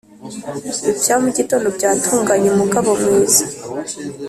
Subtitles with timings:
[0.91, 3.43] ibya mugitondo byatunganye mugabo mwiza”